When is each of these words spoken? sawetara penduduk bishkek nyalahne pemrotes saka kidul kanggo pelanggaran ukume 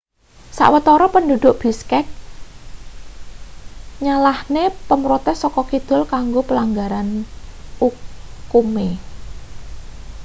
sawetara 0.57 1.07
penduduk 1.15 1.53
bishkek 1.61 2.05
nyalahne 4.03 4.63
pemrotes 4.87 5.37
saka 5.43 5.61
kidul 5.71 6.01
kanggo 6.13 6.41
pelanggaran 6.49 7.07
ukume 7.87 8.89